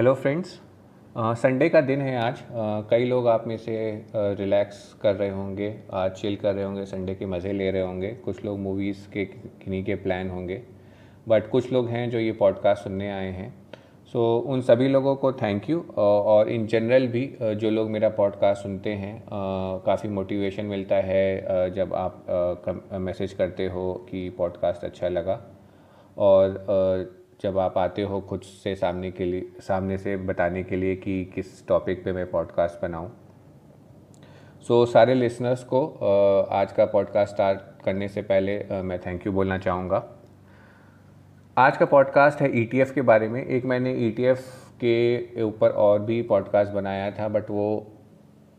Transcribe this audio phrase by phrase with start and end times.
[0.00, 0.48] Hello friends
[1.16, 2.34] Sunday का दिन है आज.
[2.34, 3.74] Uh, कई लोग आप में से
[4.16, 7.82] रिलैक्स uh, कर रहे होंगे आज चिल कर रहे होंगे संडे के मज़े ले रहे
[7.82, 8.08] होंगे.
[8.24, 10.60] कुछ लोग मूवीज़ के किन्हीं के प्लान होंगे.
[11.28, 13.52] बट कुछ लोग हैं जो ये पॉडकास्ट सुनने आए हैं.
[14.12, 17.90] सो so, उन सभी लोगों को थैंक यू और इन जनरल भी uh, जो लोग
[17.90, 19.22] मेरा पॉडकास्ट सुनते हैं
[19.86, 25.40] काफ़ी मोटिवेशन मिलता है जब आप मैसेज करते हो कि पॉडकास्ट अच्छा लगा.
[26.18, 30.96] और जब आप आते हो खुद से सामने के लिए सामने से बताने के लिए
[30.96, 33.10] कि किस टॉपिक पे मैं पॉडकास्ट बनाऊँ।
[34.62, 35.86] सो so, सारे लिसनर्स को
[36.52, 40.02] आज का पॉडकास्ट स्टार्ट करने से पहले मैं थैंक यू बोलना चाहूँगा।
[41.56, 44.36] आज का पॉडकास्ट है ई e के बारे में। एक मैंने ई e
[44.84, 47.66] के ऊपर और भी पॉडकास्ट बनाया था बट वो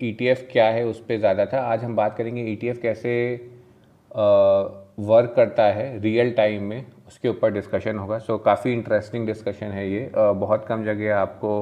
[0.02, 3.14] ई e क्या है उस पर ज़्यादा था। आज हम बात करेंगे ईटीएफ कैसे
[5.02, 9.72] वर्क करता है रियल टाइम में। उसके ऊपर डिस्कशन होगा। सो so, काफ़ी इंटरेस्टिंग डिस्कशन
[9.72, 11.54] है ये। बहुत कम जगह आपको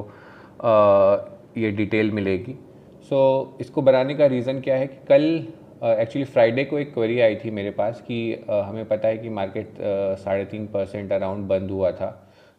[1.57, 2.53] ये डिटेल मिलेगी।
[3.01, 5.23] सो so, इसको बनाने का रीज़न क्या है कि कल
[5.83, 8.19] एक्चुअली फ्राइडे को एक क्वेरी आई थी मेरे पास कि
[8.49, 9.77] हमें पता है कि मार्केट
[10.19, 12.11] साढ़े तीन परसेंट अराउंड बंद हुआ था।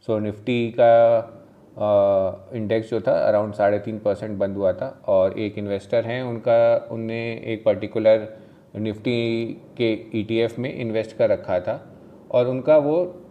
[0.08, 1.36] सो so, निफ्टी का
[2.54, 6.88] इंडेक्स जो था अराउंड साढ़े तीन परसेंट बंद हुआ था और एक इन्वेस्टर हैं उनका
[6.92, 7.20] उनने
[7.52, 8.28] एक पर्टिकुलर
[8.78, 11.76] निफ्टी के ईटीएफ e में इन्वेस्ट कर रखा था।
[12.30, 13.22] और उनका वो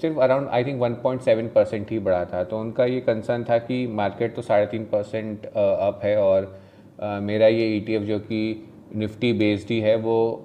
[0.00, 3.86] सिर्फ़ अराउंड आई थिंक 1.7 परसेंट ही बढ़ा था। तो उनका ये कंसर्न था कि
[3.86, 6.58] मार्केट तो साढ़े तीन परसेंट अप है और
[7.02, 10.44] uh, मेरा ये ई e जो कि निफ्टी बेस्ड ही है वो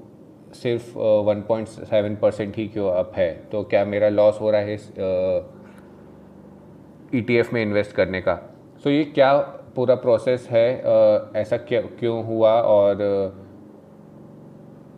[0.54, 3.44] सिर्फ़ वन पॉइंट सेवन परसेंट ही क्यों अप है?
[3.52, 4.92] तो क्या मेरा लॉस हो रहा है इस
[7.16, 8.36] ई uh, में इन्वेस्ट करने का?
[8.84, 9.38] सो so ये क्या
[9.76, 12.52] पूरा प्रोसेस है uh, ऐसा क्या क्यों हुआ?
[12.52, 12.96] और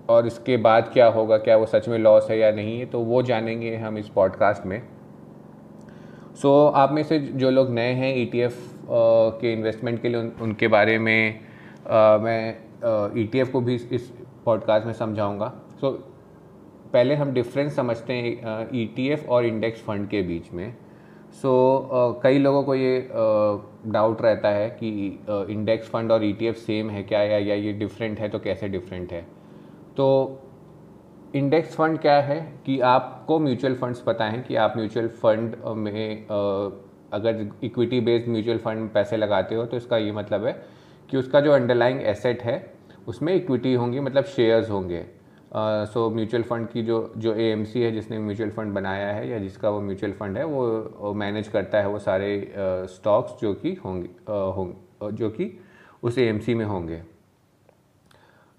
[0.09, 2.99] और इसके बाद क्या होगा क्या वो सच में लॉस है या नहीं है तो
[2.99, 4.81] वो जानेंगे हम इस पॉडकास्ट में।
[6.35, 8.49] सो so, आप में से जो लोग नए हैं ई e
[8.89, 11.39] के इन्वेस्टमेंट के लिए उन, उनके बारे में
[11.89, 12.49] आ, मैं
[13.17, 14.11] ई e को भी इस
[14.45, 15.97] पॉडकास्ट में समझाऊँगा। सो so,
[16.93, 20.75] पहले हम डिफरेंस समझते हैं ई e और इंडेक्स फंड के बीच में।
[21.41, 21.49] सो
[21.81, 22.99] so, कई लोगों को ये
[23.87, 24.89] डाउट रहता है कि
[25.53, 29.11] इंडेक्स फंड और ईटीएफ सेम है क्या या, या ये डिफरेंट है तो कैसे डिफरेंट
[29.13, 29.25] है?
[29.97, 30.41] तो
[31.35, 36.27] इंडेक्स फंड क्या है कि आपको म्यूचुअल फंड्स पता है कि आप म्यूचुअल फंड में
[37.13, 40.53] अगर इक्विटी बेस्ड म्यूचुअल फंड में पैसे लगाते हो तो इसका ये मतलब है
[41.09, 42.73] कि उसका जो अंडरलाइंग एसेट है,
[43.07, 45.05] उसमें इक्विटी होंगी मतलब शेयर्स होंगे।
[45.53, 49.69] सो म्यूचुअल फंड की जो जो ए है, जिसने म्यूचुअल फंड बनाया है या जिसका
[49.69, 52.53] वो म्यूचुअल फंड है, वो मैनेज करता है वो सारे
[52.89, 55.51] स्टॉक्स जो कि होंगे होंगे जो कि
[56.03, 57.01] उस ए में होंगे।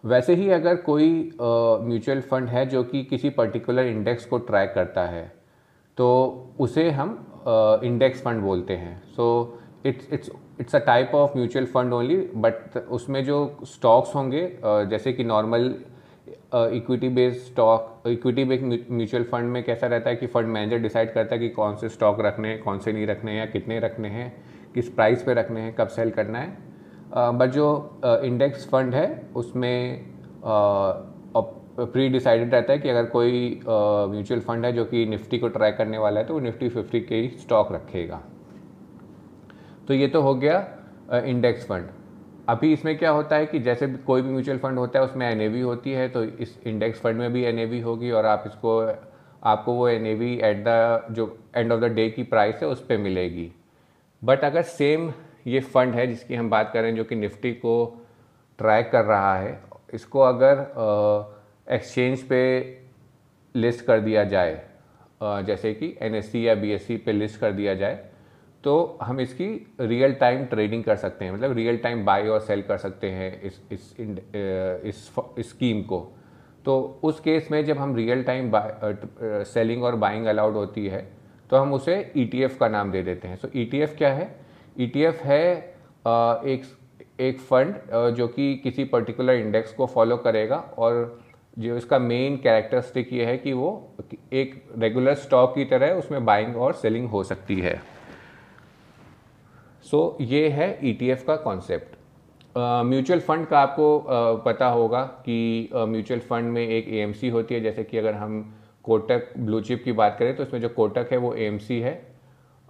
[0.04, 1.08] वैसे ही अगर कोई
[1.40, 5.24] म्यूचुअल फंड है जो कि किसी पर्टिकुलर इंडेक्स को ट्रैक करता है
[5.98, 6.06] तो
[6.60, 7.10] उसे हम
[7.84, 10.30] इंडेक्स फंड बोलते हैं। So it's it's
[10.60, 15.24] it's a type of mutual fund only but उसमें जो स्टॉक्स होंगे uh, जैसे कि
[15.24, 15.74] normal
[16.54, 21.12] equity based stock equity based mutual fund में कैसा रहता है कि फंड मैनेजर डिसाइड
[21.14, 23.78] करता है कि कौन से स्टॉक रखने हैं कौन से नहीं रखने हैं या कितने
[23.80, 24.32] रखने हैं
[24.74, 26.65] किस प्राइस पे रखने हैं कब सेल करना है।
[27.10, 29.06] बट जो इंडेक्स फंड है,
[29.36, 30.04] उसमें
[31.78, 35.76] प्री डिसाइडेड रहता है कि अगर कोई म्यूचुअल फंड है जो कि निफ्टी को ट्रैक
[35.76, 38.20] करने वाला है तो वो निफ्टी फिफ्टी के ही स्टॉक रखेगा।
[39.88, 40.66] तो ये तो हो गया
[41.24, 41.88] इंडेक्स फंड
[42.48, 45.60] अभी इसमें क्या होता है कि जैसे कोई भी म्यूचुअल फंड होता है, उसमें एनएवी
[45.60, 48.78] होती है तो इस इंडेक्स फंड में भी एनएवी होगी और आप इसको,
[49.42, 52.98] आपको वो एनएवी एट द जो एंड ऑफ़ द डे की प्राइस है, उस पर
[52.98, 53.50] मिलेगी।
[54.22, 55.10] बट अगर सेम
[55.46, 58.04] ये फंड है जिसकी हम बात करें जो कि निफ्टी को
[58.58, 59.60] ट्रैक कर रहा है
[59.94, 60.58] इसको अगर
[61.74, 62.42] एक्सचेंज पे
[63.54, 64.60] लिस्ट कर दिया जाए
[65.22, 68.04] जैसे कि एन या बी पे लिस्ट कर दिया जाए
[68.64, 69.46] तो हम इसकी
[69.80, 73.42] रियल टाइम ट्रेडिंग कर सकते हैं मतलब रियल टाइम बाई और सेल कर सकते हैं
[73.42, 76.12] इस इस इस, इस स्कीम को।
[76.64, 78.50] तो उस केस में जब हम रियल टाइम
[79.44, 81.08] सेलिंग और बाइंग अलाउड होती है
[81.50, 84.12] तो हम उसे ई e का नाम दे देते हैं। सो so, ई e क्या
[84.14, 84.45] है?
[84.80, 85.44] ई e है
[86.46, 86.64] एक
[87.20, 87.74] एक फंड
[88.14, 91.18] जो कि किसी पर्टिकुलर इंडेक्स को फॉलो करेगा और
[91.58, 93.70] जो इसका मेन कैरेक्टरिस्टिक ये है कि वो
[94.32, 97.80] एक रेगुलर स्टॉक की तरह उसमें बाइंग और सेलिंग हो सकती है।
[99.84, 101.94] सो so, ये है ई e का कॉन्सेप्ट
[102.58, 107.54] म्यूचुअल फंड का आपको uh, पता होगा कि म्यूचुअल uh, फंड में एक ए होती
[107.54, 111.08] है। जैसे कि अगर हम कोटक ब्लू चिप की बात करें तो इसमें जो कोटक
[111.12, 111.94] है वो एएमसी है।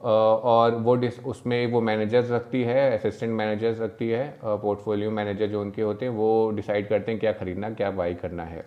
[0.06, 5.82] और वो उसमें वो मैनेजर्स रखती है असिस्टेंट मैनेजर्स रखती है पोर्टफोलियो मैनेजर जो उनके
[5.82, 8.64] होते हैं वो डिसाइड करते हैं क्या ख़रीदना क्या बाई करना है।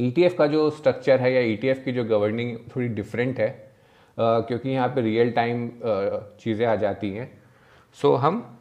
[0.00, 3.48] ई e का जो स्ट्रक्चर है या ई e की जो गवर्निंग थोड़ी डिफरेंट है
[4.18, 5.68] क्योंकि यहाँ पे रियल टाइम
[6.40, 7.30] चीज़ें आ जाती हैं।
[7.96, 8.58] सो so, हम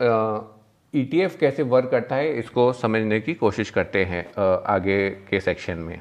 [0.94, 4.25] ई uh, e कैसे वर्क करता है इसको समझने की कोशिश करते हैं
[4.67, 6.00] आगे के सेक्शन में।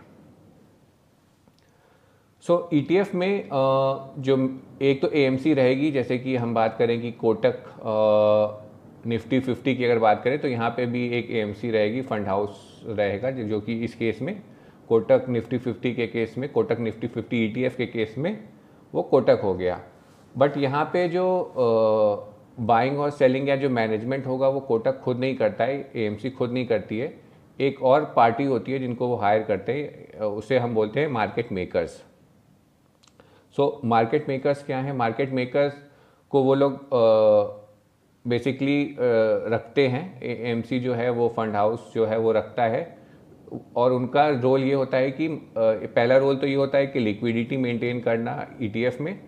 [2.48, 3.48] सो ई e में
[4.18, 4.36] जो
[4.82, 7.64] एक तो ए रहेगी, जैसे कि हम बात करें कि कोटक
[9.06, 12.82] निफ्टी फिफ्टी की अगर बात करें तो यहाँ पे भी एक ए रहेगी, फंड हाउस
[12.88, 14.34] रहेगा, जो कि इस केस में,
[14.88, 18.38] कोटक निफ्टी फिफ्टी के केस में, कोटक निफ्टी फिफ्टी ई के केस में,
[18.94, 19.80] वो कोटक हो गया।
[20.34, 21.28] बट यहाँ पे जो
[22.62, 26.52] बाइंग और सेलिंग या जो मैनेजमेंट होगा, वो कोटक खुद नहीं करता है एएमसी खुद
[26.52, 27.14] नहीं करती है।
[27.58, 31.52] एक और पार्टी होती है, जिनको वो हायर करते हैं उसे हम बोलते हैं market
[31.52, 32.04] makers
[33.58, 34.92] so market makers क्या है?
[34.96, 35.72] मार्केट मेकर्स
[36.32, 36.90] को वो लोग
[38.24, 42.96] बेसिकली रखते हैं। एम जो है, वो फंड हाउस जो है, वो रखता है।
[43.76, 45.28] और उनका रोल ये होता है कि
[45.58, 49.18] पहला रोल तो ये होता है कि लिक्विडिटी मेंटेन करना ई e में।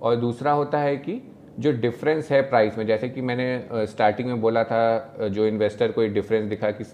[0.00, 1.20] और दूसरा होता है कि
[1.58, 6.02] जो डिफरेंस है प्राइस में, जैसे कि मैंने स्टार्टिंग में बोला था जो इन्वेस्टर को
[6.02, 6.84] एक डिफरेंस दिखा कि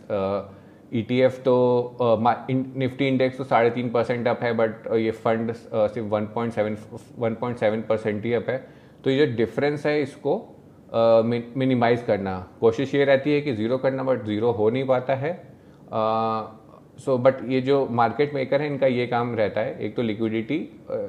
[0.93, 1.55] ई e तो
[2.51, 6.77] निफ्टी इंडेक्स तो साढ़े तीन परसेंट अप है बट ये फंड सिर्फ़ one point seven,
[7.19, 8.59] one point seven percent ही अप है।
[9.05, 10.37] तो ये जो डिफरेंस है इसको
[11.57, 15.33] मिनिमाइज करना। कोशिश ये रहती है कि ज़ीरो करना बट ज़ीरो हो नहीं पाता है।
[16.99, 20.59] सो बट ये जो मार्केट मेकर है, इनका ये काम रहता है। एक तो लिक्विडिटी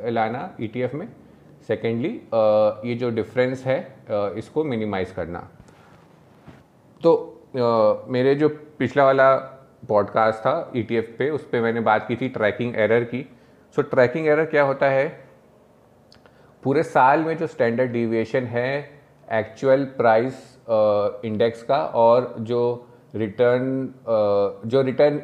[0.10, 1.08] लाना ई e में।
[1.68, 2.10] सेकेंडली
[2.90, 3.78] ये जो डिफरेंस है
[4.38, 5.40] इसको मिनिमाइज करना।
[7.02, 7.14] तो
[8.10, 8.50] मेरे जो
[8.80, 9.36] पिछला वाला
[9.90, 13.26] पॉडकास्ट था ई e पे, उस पर मैंने बात की थी ट्रैकिंग एरर की।
[13.76, 15.08] सो ट्रैकिंग एरर क्या होता है?
[16.64, 18.70] पूरे साल में जो स्टैंडर्ड डिविएशन है
[19.28, 20.36] एक्चुअल प्राइस
[21.26, 22.62] इंडेक्स का और जो
[23.16, 23.94] रिटर्न
[24.66, 25.22] जो रिटर्न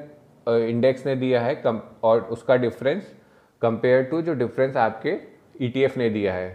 [0.47, 3.13] इंडेक्स ने दिया है, कम, और उसका डिफरेंस
[3.61, 5.17] कंपेयर टू जो डिफरेंस आपके
[5.61, 6.51] ई e ने दिया है।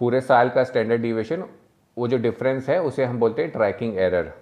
[0.00, 1.44] पूरे साल का स्टैंडर्ड डिविएशन
[1.96, 4.32] वो जो डिफरेंस है, उसे हम बोलते हैं ट्रैकिंग एरर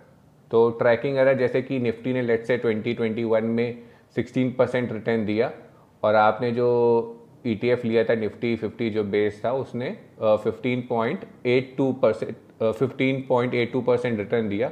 [0.51, 3.83] तो ट्रैकिंग एरर जैसे कि निफ्टी ने लेट से 2021 में
[4.17, 5.51] 16 परसेंट रिटर्न दिया
[6.03, 6.69] और आपने जो
[7.47, 12.37] ई e लिया था, निफ्टी 50 जो बेस था, उसने fifteen point eight two percent
[12.63, 14.69] fifteen point eight two percent return दिया।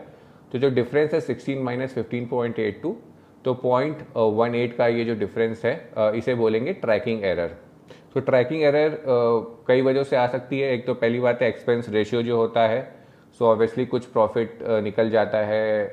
[0.53, 2.97] तो जो डिफरेंस है sixteen minus fifteen point eight two
[3.45, 5.73] तो पॉइंट वन एट का ये जो डिफरेंस है
[6.19, 7.57] इसे बोलेंगे ट्रैकिंग एरर
[8.15, 8.99] तो ट्रैकिंग एरर
[9.69, 12.67] कई वजह से आ सकती है। एक तो पहली बात है एक्सपेंस रेशियो जो होता
[12.69, 12.81] है
[13.39, 15.87] सो so ऑब्वियसली कुछ प्रॉफिट निकल जाता है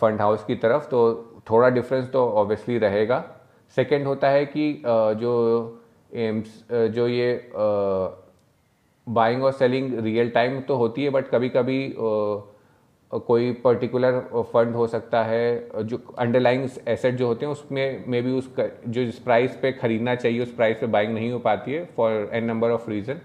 [0.00, 1.00] फंड हाउस की तरफ़ तो
[1.50, 3.24] थोड़ा डिफरेंस तो ऑब्वियसली रहेगा।
[3.76, 5.32] सेकंड होता है कि जो
[6.16, 7.50] एम्स जो ये
[9.06, 14.20] बाइंग और सेलिंग रियल टाइम तो होती है बट कभी कभी कोई पर्टिकुलर
[14.52, 19.04] फंड हो सकता है, जो अंडरलाइंग एसेट जो होते हैं, उसमें मे बी उस जो
[19.04, 22.44] जिस प्राइस पे ख़रीदना चाहिए, उस प्राइस पे बाइंग नहीं हो पाती है for n
[22.44, 23.20] number of reason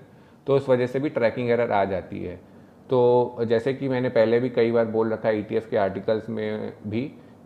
[0.48, 2.36] तो उस वजह से भी ट्रैकिंग एरर आ जाती है।
[2.90, 6.74] तो जैसे कि मैंने पहले भी कई बार बोल रखा है ईटीएफ के आर्टिकल्स में
[6.88, 7.02] भी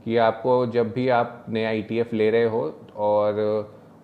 [0.06, 2.62] कि आपको जब भी आप नया ई e ले रहे हो
[2.96, 3.40] और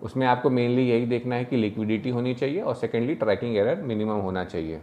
[0.02, 4.20] उसमें आपको मेनली यही देखना है कि लिक्विडिटी होनी चाहिए और सेकेंडली ट्रैकिंग एरर मिनिमम
[4.20, 4.80] होना चाहिए।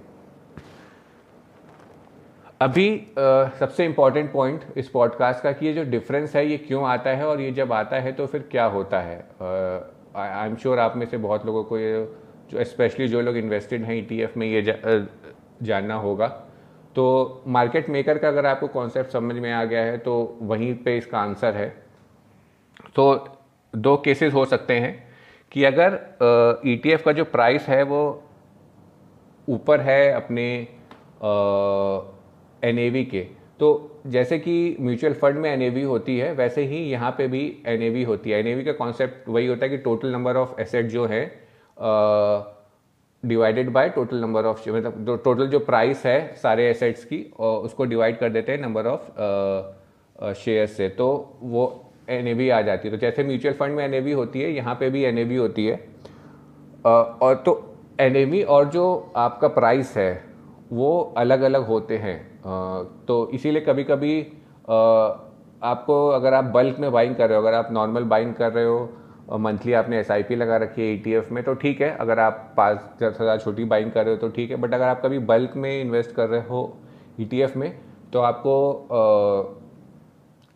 [2.61, 6.83] अभी आ, सबसे इंपॉर्टेंट पॉइंट इस पॉडकास्ट का कि ये जो डिफरेंस है ये क्यों
[6.85, 9.17] आता है और ये जब आता है तो फिर क्या होता है?
[10.15, 12.03] आई एम श्योर आप में से बहुत लोगों को ये
[12.51, 14.73] जो स्पेशली जो लोग इन्वेस्टेड हैं ईटीएफ में ये जा,
[15.61, 16.27] जानना होगा।
[16.95, 20.97] तो मार्केट मेकर का अगर आपको कॉन्सेप्ट समझ में आ गया है तो वहीं पे
[20.97, 21.67] इसका आंसर है।
[22.95, 23.27] तो
[23.73, 24.93] दो केसेस हो सकते हैं
[25.51, 25.99] कि अगर
[26.65, 28.01] ई uh, का जो प्राइस है वो
[29.47, 30.67] ऊपर है अपने
[31.19, 32.01] uh,
[32.63, 33.21] एन के।
[33.59, 38.03] तो जैसे कि म्यूचुअल फंड में एनएवी होती है वैसे ही यहाँ पे भी एनएवी
[38.03, 41.21] होती है। एनएवी का कॉन्सेप्ट वही होता है कि टोटल नंबर ऑफ़ एसेट जो है
[43.23, 47.63] divided by total number of मतलब जो टोटल जो प्राइस है सारे एसेट्स की और
[47.65, 51.07] उसको डिवाइड कर देते हैं नंबर ऑफ़ शेयर से। तो
[51.41, 51.63] वो
[52.09, 55.03] एन आ जाती है। तो जैसे म्यूचुअल फंड में एन होती है यहाँ पे भी
[55.03, 56.87] एन होती है। uh,
[57.21, 57.53] और तो
[57.99, 60.23] एन और जो आपका प्राइस है
[60.71, 65.09] वो अलग अलग होते हैं। uh, तो इसीलिए कभी कभी uh,
[65.63, 68.65] आपको अगर आप बल्क में बाइंग कर रहे हो अगर आप नॉर्मल बाइंग कर रहे
[68.65, 68.89] हो
[69.31, 73.17] मंथली आपने एसआईपी लगा रखी है ई में तो ठीक है, अगर आप पाँच दस
[73.21, 75.81] हज़ार छोटी बाइंग कर रहे हो तो ठीक है बट अगर आप कभी बल्क में
[75.81, 76.77] इन्वेस्ट कर रहे हो
[77.21, 77.73] ई में
[78.13, 78.53] तो आपको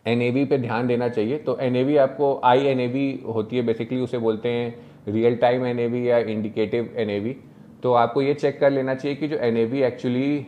[0.06, 4.18] एन ए पे ध्यान देना चाहिए। तो एनएवी आपको आई एन होती है बेसिकली उसे
[4.18, 4.74] बोलते हैं
[5.08, 7.36] रियल टाइम एनएवी या इंडिकेटिव एनएवी
[7.82, 10.46] तो आपको ये चेक कर लेना चाहिए कि जो एनएवी एक्चुअली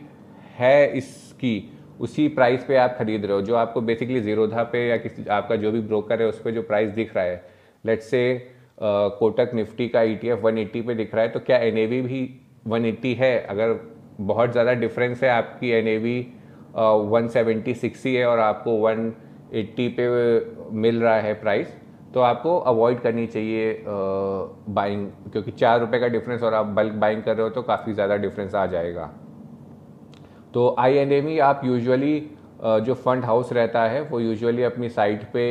[0.56, 1.70] है इसकी,
[2.00, 5.56] उसी प्राइस पे आप खरीद रहे हो, जो आपको बेसिकली जीरोधा पे या किसी, आपका
[5.56, 7.57] जो भी ब्रोकर है, उस पर जो प्राइस दिख रहा है।
[7.88, 8.22] लेट से
[8.80, 12.00] कोटक निफ्टी का E T F one eighty पे दिख रहा है तो क्या एनएवी
[12.02, 12.20] भी
[12.66, 13.38] वन एट्टी है?
[13.40, 13.74] अगर
[14.20, 16.20] बहुत ज़्यादा डिफरेंस है आपकी N A V
[17.10, 19.12] one seventy ही और आपको वन
[19.54, 20.08] एट्टी पे
[20.76, 21.76] मिल रहा है प्राइस
[22.14, 27.22] तो आपको अवॉइड करनी चाहिए बाइंग क्योंकि चार रुपये का डिफरेंस और आप बल्क बाइंग
[27.22, 29.10] कर रहे हो तो काफ़ी ज़्यादा डिफरेंस आ जाएगा।
[30.54, 32.18] तो आई एन ई आप यूजुअली
[32.62, 35.44] जो फंड हाउस रहता है, वो यूजुअली अपनी साइट पे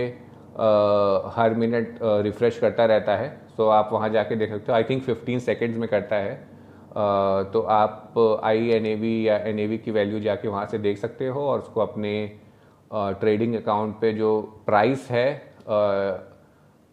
[1.32, 5.04] हर मिनट रिफ़्रेश करता रहता है। तो आप वहाँ जाके देख सकते हो। आई थिंक
[5.04, 6.36] 15 सेकेंड्स में करता है।
[7.54, 10.78] तो आप आई एन ए वी या एन ए वी की वैल्यू जाके वहाँ से
[10.80, 12.14] देख सकते हो और उसको अपने
[12.92, 15.30] ट्रेडिंग अकाउंट पे जो प्राइस है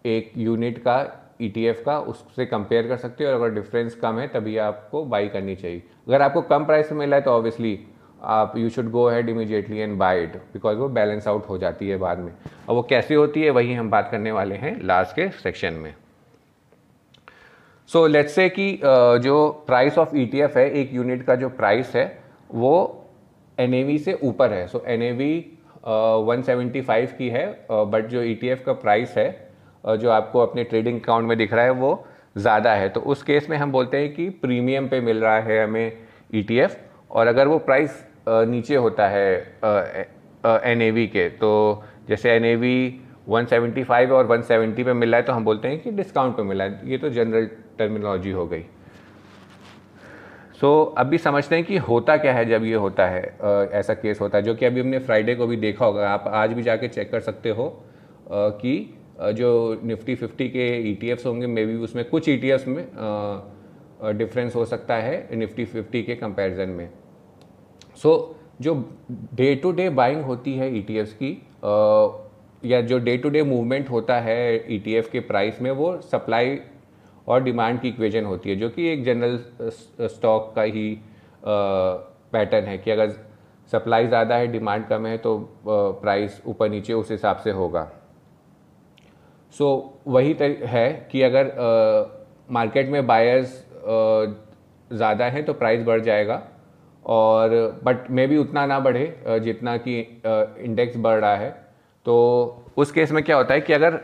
[0.04, 0.96] एक यूनिट का
[1.42, 5.04] ई e का, उससे कंपेयर कर सकते हो। और अगर डिफरेंस कम है, तभी आपको
[5.04, 7.78] बाई करनी चाहिए। अगर आपको कम प्राइस में मिला है तो ऑब्वियसली
[8.26, 11.88] आप you should go ahead immediately and buy it because वो बैलेंस आउट हो जाती
[11.88, 15.16] है बाद में। अब वो कैसे होती है वही हम बात करने वाले हैं लास्ट
[15.16, 15.94] के सेक्शन में।
[17.90, 18.70] सो लेट्स से कि
[19.22, 22.06] जो प्राइस ऑफ़ ईटीएफ है एक यूनिट का जो प्राइस है
[22.50, 22.76] वो
[23.58, 25.02] एनएवी से ऊपर है। So N
[26.26, 29.28] one seventy five की है बट uh, जो ईटीएफ का प्राइस है
[29.84, 33.22] uh, जो आपको अपने ट्रेडिंग अकाउंट में दिख रहा है वो ज़्यादा है। तो उस
[33.22, 35.92] केस में हम बोलते हैं कि प्रीमियम पे मिल रहा है हमें
[36.34, 36.78] ईटीएफ
[37.10, 39.34] और अगर वो प्राइस नीचे होता है
[40.64, 44.84] एन ए वी के। तो जैसे N A V one seventy five और वन सेवेंटी
[44.84, 47.48] पे मिल है तो हम बोलते हैं कि डिस्काउंट पे मिला है। ये तो जनरल
[47.78, 48.64] टर्मिनोलॉजी हो गई।
[50.54, 53.22] सो so, अभी समझते हैं कि होता क्या है जब ये होता है।
[53.72, 56.52] ऐसा केस होता है जो कि अभी हमने फ्राइडे को भी देखा होगा। आप आज
[56.52, 57.68] भी जाके चेक कर सकते हो
[58.32, 58.94] कि
[59.34, 62.84] जो निफ्टी फिफ्टी के ई e होंगे मे बी उसमें कुछ ई e में
[64.18, 66.88] डिफरेंस हो सकता है निफ्टी फिफ्टी के कंपैरिजन में।
[67.96, 68.74] सो so, जो
[69.34, 71.32] डे टू डे बाइंग होती है ई e की
[71.64, 72.20] आ,
[72.62, 76.58] या जो डे टू डे मूवमेंट होता है ई e के प्राइस में वो सप्लाई
[77.28, 79.38] और डिमांड की इक्वेशन होती है जो कि एक जनरल
[80.08, 80.88] स्टॉक का ही
[81.44, 83.10] पैटर्न है कि अगर
[83.72, 85.36] सप्लाई ज़्यादा है डिमांड कम है तो
[85.66, 87.88] प्राइस ऊपर नीचे उस हिसाब से होगा।
[89.54, 90.36] सो so, वही
[90.66, 91.52] है कि अगर
[92.52, 93.62] मार्केट में बायर्स
[94.90, 96.42] ज़्यादा हैं तो प्राइस बढ़ जाएगा।
[97.06, 101.50] और बट मे भी उतना ना बढ़े जितना कि इंडेक्स बढ़ रहा है।
[102.06, 102.14] तो
[102.76, 103.96] उस केस में क्या होता है कि अगर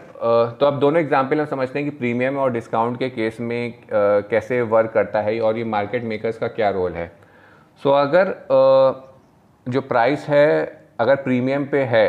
[0.60, 4.60] तो अब दोनों एग्ज़ाम्पल हम समझते हैं कि प्रीमियम और डिस्काउंट के केस में कैसे
[4.64, 7.10] वर्क करता है और ये मार्केट मेकर्स का क्या रोल है।
[7.82, 8.34] सो अगर
[9.66, 12.08] जो प्राइस है, अगर प्रीमियम पे है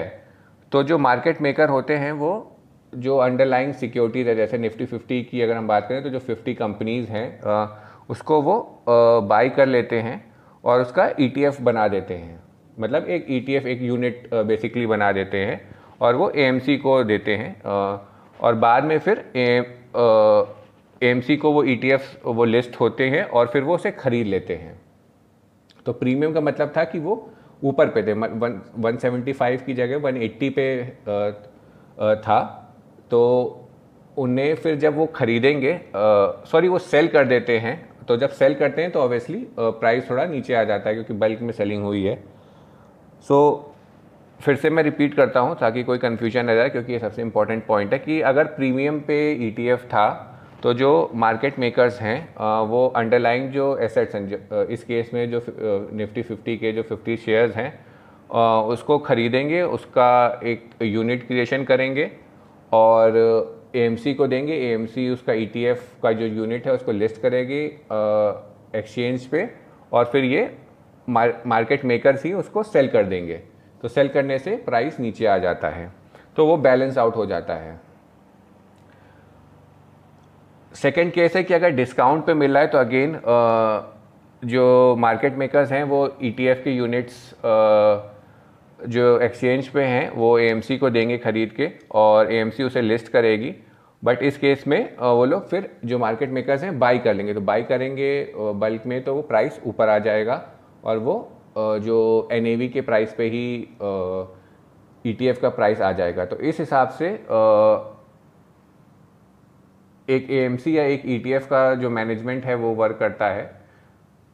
[0.71, 2.57] तो जो मार्केट मेकर होते हैं वो,
[2.93, 6.53] जो अंडरलाइंग सिक्योरिटीज है, जैसे निफ्टी फिफ्टी की अगर हम बात करें तो जो फिफ्टी
[6.55, 7.67] कंपनीज़ हैं
[8.09, 8.55] उसको वो
[9.23, 10.19] बाई कर लेते हैं।
[10.63, 12.43] और उसका ई e बना देते हैं।
[12.77, 15.61] मतलब एक ई e एक यूनिट बेसिकली बना देते हैं
[16.01, 17.61] और वो ए को देते हैं।
[18.39, 23.63] और बाद में फिर ए को वो ई e वो लिस्ट होते हैं और फिर
[23.63, 24.81] वो उसे ख़रीद लेते हैं।
[25.85, 27.31] तो प्रीमियम का मतलब था कि वो
[27.63, 30.85] ऊपर पे थे वन वन सेवेंटी फाइव की जगह वन एट्टी पे
[32.17, 32.57] था।
[33.11, 33.57] तो
[34.17, 38.81] उन्हें फिर जब वो ख़रीदेंगे सॉरी वो सेल कर देते हैं तो जब सेल करते
[38.81, 42.15] हैं तो ऑब्वियसली प्राइस थोड़ा नीचे आ जाता है क्योंकि बल्क में सेलिंग हुई है।
[43.25, 43.71] सो so,
[44.39, 47.65] फिर से मैं रिपीट करता हूँ ताकि कोई कन्फ्यूज़न रह जाए क्योंकि ये सबसे इंपॉर्टेंट
[47.65, 50.07] पॉइंट है कि अगर प्रीमियम पे ई e था
[50.63, 52.17] तो जो मार्केट मेकर्स हैं
[52.65, 55.41] वो अंडरलाइंग जो एसेट्स हैं इस केस में जो
[55.93, 57.71] निफ्टी फिफ्टी के जो फिफ्टी शेयर्स हैं
[58.65, 60.11] उसको ख़रीदेंगे उसका
[60.43, 62.09] एक यूनिट क्रिएशन करेंगे
[62.71, 63.17] और
[63.75, 64.75] ए को देंगे ए
[65.09, 67.63] उसका ई e का जो यूनिट है उसको लिस्ट करेगी
[68.75, 69.49] एक्सचेंज पे,
[69.91, 70.49] और फिर ये
[71.07, 73.41] मार्केट मेकर्स ही उसको सेल कर देंगे।
[73.83, 75.91] तो सेल करने से प्राइस नीचे आ जाता है
[76.37, 77.79] तो वो बैलेंस आउट हो जाता है।
[80.71, 83.19] सेकेंड केस है कि अगर डिस्काउंट पे मिल रहा है तो अगेन
[84.43, 87.15] जो मार्केट मेकर्स हैं, वो ई e के यूनिट्स
[88.83, 93.53] जो एक्सचेंज पे हैं, वो ए को देंगे ख़रीद के और ए उसे लिस्ट करेगी।
[94.03, 97.41] बट इस केस में वो लोग फिर जो मार्केट मेकर्स हैं बाई कर लेंगे। तो
[97.41, 100.41] बाई करेंगे बल्क में तो वो प्राइस ऊपर आ जाएगा
[100.83, 101.15] और वो
[101.57, 103.45] जो एनएवी के प्राइस पे ही
[105.05, 107.09] ई e का प्राइस आ जाएगा। तो इस हिसाब से
[110.07, 113.49] एक ए या एक ई e का जो मैनेजमेंट है, वो वर्क करता है।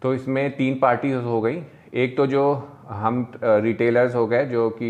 [0.01, 1.61] तो इसमें तीन पार्टी हो गई।
[1.95, 2.43] एक तो जो
[2.89, 4.89] हम रिटेलर्स हो गए जो कि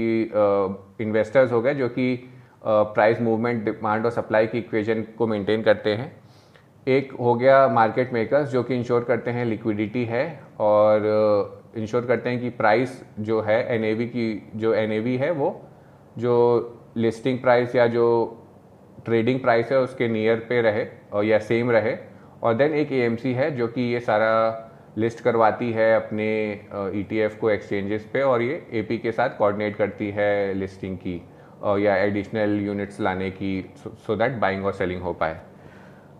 [1.03, 2.15] इन्वेस्टर्स हो गए जो कि
[2.65, 6.11] प्राइस मूवमेंट डिमांड और सप्लाई की इक्वेशन को मेंटेन करते हैं।
[6.87, 10.23] एक हो गया मार्केट मेकर्स जो कि इंश्योर करते हैं लिक्विडिटी है
[10.59, 15.49] और इंश्योर करते हैं कि प्राइस जो है एनएवी की, जो एनएवी है वो,
[16.17, 18.05] जो लिस्टिंग प्राइस या जो
[19.05, 21.95] ट्रेडिंग प्राइस है उसके नियर पे रहे और या सेम रहे।
[22.43, 24.63] और देन एक ए है जो कि ये सारा
[24.97, 26.27] लिस्ट करवाती है अपने
[26.95, 30.97] ई uh, e को एक्सचेंजेस पे और ये एपी के साथ कोऑर्डिनेट करती है लिस्टिंग
[30.97, 31.15] की
[31.85, 35.39] या एडिशनल यूनिट्स लाने की सो दैट बाइंग और सेलिंग हो पाए।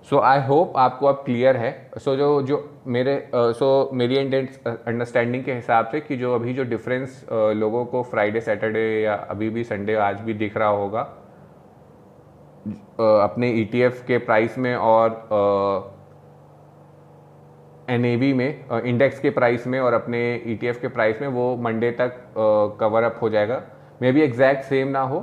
[0.10, 3.98] सो आई होप आपको अब क्लियर है। सो so, जो जो मेरे सो uh, so,
[3.98, 8.88] मेरी अंडरस्टैंडिंग के हिसाब से कि जो अभी जो डिफरेंस uh, लोगों को फ्राइडे सैटरडे
[9.01, 11.07] या अभी भी संडे आज भी दिख रहा होगा
[12.67, 15.96] uh, अपने ई e के प्राइस में और
[17.89, 18.01] एन
[18.36, 22.17] में इंडेक्स के प्राइस में और अपने ई e के प्राइस में वो मंडे तक
[22.79, 23.62] कवर अप हो जाएगा।
[24.01, 25.20] मे बी एग्जैक्ट सेम ना हो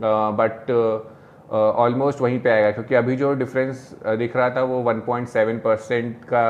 [0.00, 0.70] बट
[1.52, 6.44] ऑलमोस्ट वहीं पे आएगा। क्योंकि अभी जो डिफरेंस दिख रहा था वो 1.7 परसेंट का,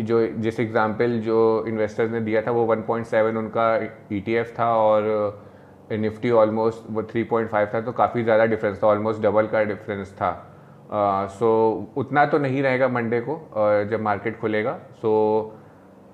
[0.00, 3.74] जो जिस एग्जांपल जो इन्वेस्टर्स ने दिया था वो 1.7 उनका
[4.12, 5.46] ई e था और
[5.92, 10.30] निफ्टी ऑलमोस्ट वो 3.5 था तो काफ़ी ज़्यादा डिफरेंस था ऑलमोस्ट डबल का डिफरेंस था।
[10.90, 11.48] सो
[11.96, 13.34] उतना तो नहीं रहेगा मंडे को
[13.90, 15.10] जब मार्केट खुलेगा। सो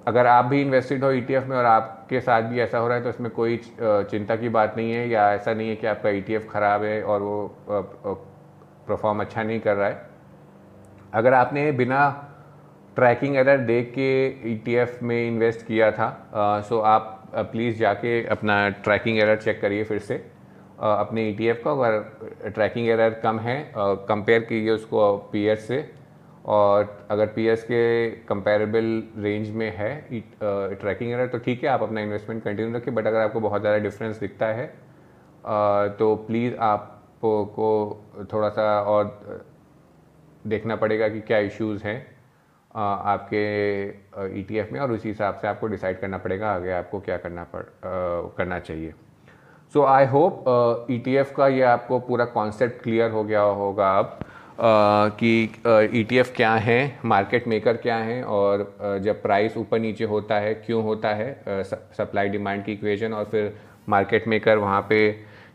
[0.06, 2.96] अगर आप भी इन्वेस्टेड हो ई e में और आपके साथ भी ऐसा हो रहा
[2.96, 6.10] है तो इसमें कोई चिंता की बात नहीं है, या ऐसा नहीं है कि आपका
[6.10, 7.38] ई e ख़राब है और वो
[7.68, 10.06] परफॉर्म अच्छा नहीं कर रहा है।
[11.12, 12.02] अगर आपने बिना
[12.96, 18.68] ट्रैकिंग एरर देख के ई e में इन्वेस्ट किया था सो आप प्लीज़ जाके अपना
[18.84, 20.24] ट्रैकिंग एरर चेक करिए फिर से।
[20.78, 25.84] अपने ईटीएफ का, अगर ट्रैकिंग एरर कम है कंपेयर कीजिए उसको पीएस से,
[26.46, 32.00] और अगर पीएस के कंपेरेबल रेंज में है ट्रैकिंग एरर तो ठीक है, आप अपना
[32.00, 34.66] इन्वेस्टमेंट कंटिन्यू रखिए बट अगर आपको बहुत ज़्यादा डिफरेंस दिखता है
[35.98, 39.44] तो प्लीज़ आपको थोड़ा सा और
[40.46, 41.96] देखना पड़ेगा कि क्या इश्यूज़ हैं
[42.70, 43.44] आपके
[44.40, 47.44] ई e में, और उसी हिसाब से आपको डिसाइड करना पड़ेगा आगे आपको क्या करना
[47.54, 47.64] पड़
[48.36, 48.92] करना चाहिए।
[49.74, 50.44] सो आई होप
[50.90, 50.98] ई
[51.36, 56.52] का ये आपको पूरा कॉन्सेप्ट क्लियर हो गया होगा अब uh, कि ईटीएफ e क्या
[56.54, 61.14] है मार्केट मेकर क्या है और uh, जब प्राइस ऊपर नीचे होता है क्यों होता
[61.14, 61.62] है
[61.98, 63.52] सप्लाई डिमांड की इक्वेशन और फिर
[63.88, 65.00] मार्केट मेकर वहाँ पे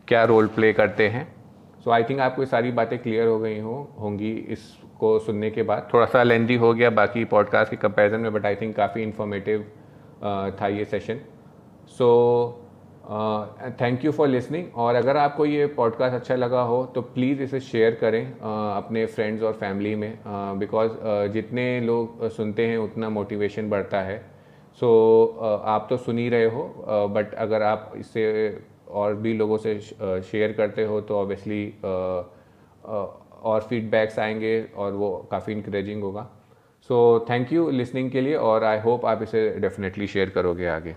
[0.08, 1.26] क्या रोल प्ले करते हैं।
[1.84, 5.88] सो आई थिंक आपको सारी बातें क्लियर हो गई हो होंगी इसको सुनने के बाद।
[5.94, 9.70] थोड़ा सा लेंदी हो गया बाकी पॉडकास्ट के कंपैरिजन में बट आई थिंक काफ़ी इन्फॉर्मेटिव
[10.60, 11.20] था ये session
[11.88, 12.10] so
[12.56, 12.69] so,
[13.80, 17.60] thank you for listening और अगर आपको ये पॉडकास्ट अच्छा लगा हो तो प्लीज़ इसे
[17.60, 18.40] शेयर करें uh,
[18.76, 24.00] अपने फ्रेंड्स और फैमिली में बिकॉज़ uh, uh, जितने लोग सुनते हैं उतना मोटिवेशन बढ़ता
[24.00, 24.18] है।
[24.80, 24.88] सो
[25.36, 26.62] so, आप तो सुन ही रहे हो
[27.14, 28.24] बट अगर आप इसे
[28.90, 35.52] और भी लोगों से शेयर करते हो तो ऑब्वियसली और फीडबैक्स आएँगे और वो काफ़ी
[35.52, 36.28] इंक्रेजिंग होगा।
[36.88, 40.96] सो थैंक यू लिसनिंग के लिए और आई होप आप इसे डेफिनेटली शेयर करोगे आगे।